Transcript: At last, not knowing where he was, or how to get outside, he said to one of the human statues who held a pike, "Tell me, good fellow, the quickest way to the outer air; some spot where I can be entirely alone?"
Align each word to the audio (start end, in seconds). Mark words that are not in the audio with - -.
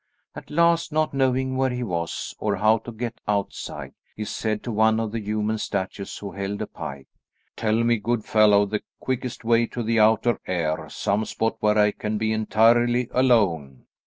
At 0.33 0.49
last, 0.49 0.91
not 0.91 1.13
knowing 1.13 1.55
where 1.57 1.69
he 1.69 1.83
was, 1.83 2.33
or 2.39 2.55
how 2.55 2.79
to 2.79 2.91
get 2.91 3.21
outside, 3.27 3.93
he 4.15 4.25
said 4.25 4.63
to 4.63 4.71
one 4.71 4.99
of 4.99 5.11
the 5.11 5.19
human 5.21 5.59
statues 5.59 6.17
who 6.17 6.31
held 6.31 6.59
a 6.63 6.65
pike, 6.65 7.07
"Tell 7.55 7.83
me, 7.83 7.97
good 7.97 8.25
fellow, 8.25 8.65
the 8.65 8.81
quickest 8.99 9.43
way 9.43 9.67
to 9.67 9.83
the 9.83 9.99
outer 9.99 10.39
air; 10.47 10.89
some 10.89 11.23
spot 11.25 11.57
where 11.59 11.77
I 11.77 11.91
can 11.91 12.17
be 12.17 12.33
entirely 12.33 13.09
alone?" 13.11 13.85